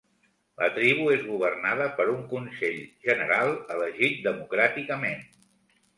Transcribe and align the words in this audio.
La 0.61 0.67
tribu 0.77 1.09
és 1.15 1.25
governada 1.33 1.87
per 1.99 2.07
un 2.13 2.25
consell 2.33 2.79
general 3.09 3.53
elegit 3.77 4.21
democràticament. 4.31 5.25